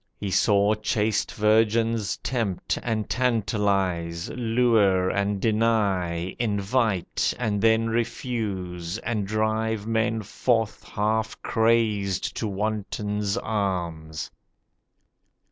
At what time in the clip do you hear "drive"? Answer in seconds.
9.27-9.85